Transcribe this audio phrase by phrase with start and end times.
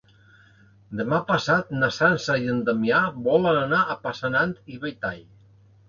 [1.01, 5.27] Demà passat na Sança i en Damià volen anar a Passanant i Belltall.